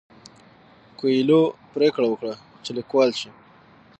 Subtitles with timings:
[0.99, 1.43] کویلیو
[1.73, 3.29] پریکړه وکړه چې لیکوال شي.